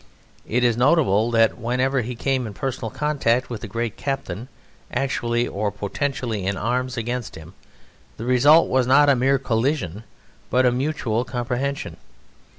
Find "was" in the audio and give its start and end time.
8.67-8.87